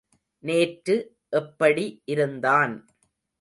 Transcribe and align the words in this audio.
நேற்று 0.43 0.95
எப்படி 1.29 2.01
இருந்தான். 2.05 2.73